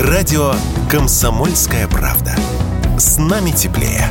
[0.00, 0.54] Радио
[0.88, 2.36] «Комсомольская правда».
[2.98, 4.04] С нами теплее.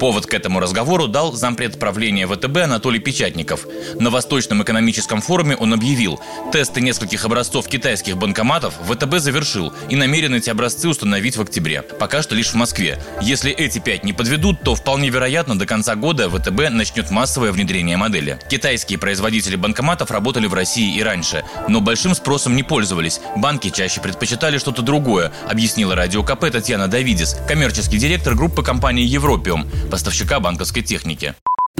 [0.00, 3.66] Повод к этому разговору дал зампред правления ВТБ Анатолий Печатников.
[3.98, 6.20] На Восточном экономическом форуме он объявил,
[6.52, 11.80] тесты нескольких образцов китайских банкоматов ВТБ завершил и намерен эти образцы установить в октябре.
[11.80, 12.98] Пока что лишь в Москве.
[13.22, 17.96] Если эти пять не подведут, то вполне вероятно до конца года ВТБ начнет массовое внедрение
[17.96, 18.38] модели.
[18.50, 23.20] Китайские производители банкоматов работали в России и раньше, но большим спросом не пользовались.
[23.36, 29.66] Банки чаще предпочитали что-то другое, объяснила радио КП Татьяна Давидис, коммерческий директор группы компании «Европиум»
[29.86, 31.34] поставщика банковской техники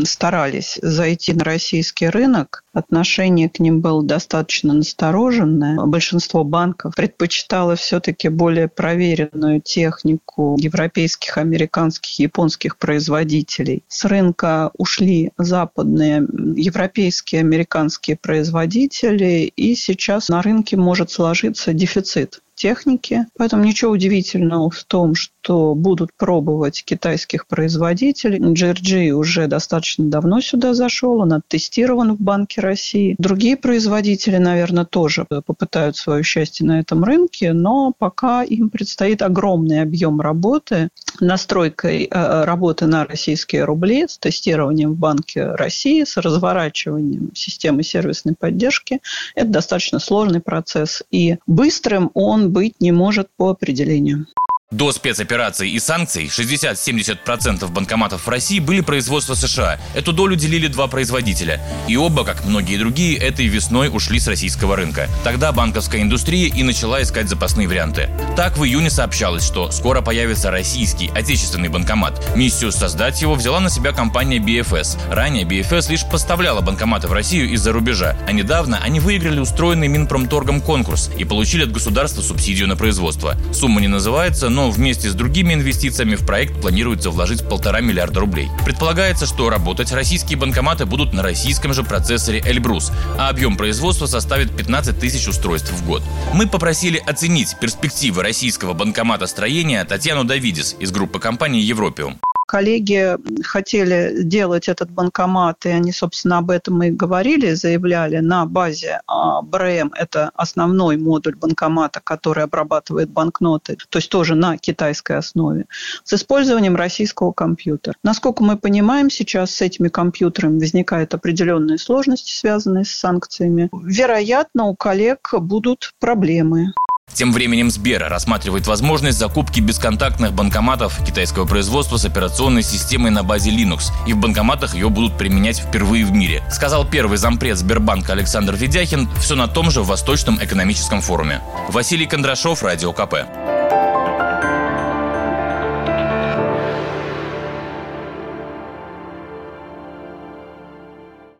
[0.05, 5.77] старались зайти на российский рынок, отношение к ним было достаточно настороженное.
[5.87, 13.84] Большинство банков предпочитало все-таки более проверенную технику европейских, американских, японских производителей.
[13.88, 23.27] С рынка ушли западные, европейские, американские производители, и сейчас на рынке может сложиться дефицит техники.
[23.37, 28.39] Поэтому ничего удивительного в том, что будут пробовать китайских производителей.
[28.39, 33.15] GRG уже достаточно давно сюда зашел, он оттестирован в Банке России.
[33.19, 39.83] Другие производители, наверное, тоже попытают свое счастье на этом рынке, но пока им предстоит огромный
[39.83, 40.89] объем работы,
[41.21, 48.34] настройкой э, работы на российские рубли, с тестированием в Банке России, с разворачиванием системы сервисной
[48.39, 49.01] поддержки.
[49.34, 51.03] Это достаточно сложный процесс.
[51.11, 54.27] И быстрым он быть не может по определению.
[54.72, 59.78] До спецопераций и санкций 60-70% банкоматов в России были производства США.
[59.95, 61.61] Эту долю делили два производителя.
[61.86, 65.09] И оба, как многие другие, этой весной ушли с российского рынка.
[65.22, 68.11] Тогда банковская индустрия и начала искать запасные варианты.
[68.34, 72.20] Так, в июне сообщалось, что скоро появится российский, отечественный банкомат.
[72.34, 74.98] Миссию создать его взяла на себя компания BFS.
[75.12, 80.61] Ранее BFS лишь поставляла банкоматы в Россию из-за рубежа, а недавно они выиграли устроенный Минпромторгом
[80.61, 83.37] конкурс и получили от государства субсидию на производство.
[83.53, 88.49] Сумма не называется, но вместе с другими инвестициями в проект планируется вложить полтора миллиарда рублей.
[88.65, 94.56] Предполагается, что работать российские банкоматы будут на российском же процессоре Эльбрус, а объем производства составит
[94.56, 96.03] 15 тысяч устройств в год.
[96.33, 102.19] Мы попросили оценить перспективы российского банкомата строения Татьяну Давидис из группы компании «Европиум».
[102.47, 109.01] Коллеги хотели делать этот банкомат, и они, собственно, об этом и говорили, заявляли на базе
[109.07, 115.67] а, БРМ, это основной модуль банкомата, который обрабатывает банкноты, то есть тоже на китайской основе,
[116.05, 117.95] с использованием российского компьютера.
[118.03, 123.69] Насколько мы понимаем, сейчас с этими компьютерами возникают определенные сложности, связанные с санкциями.
[123.73, 126.73] Вероятно, у коллег будут проблемы.
[127.17, 133.50] Тем временем Сбер рассматривает возможность закупки бесконтактных банкоматов китайского производства с операционной системой на базе
[133.50, 138.55] Linux, и в банкоматах ее будут применять впервые в мире, сказал первый зампред Сбербанка Александр
[138.55, 141.41] Ведяхин, все на том же Восточном экономическом форуме.
[141.71, 143.15] Василий Кондрашов, Радио КП.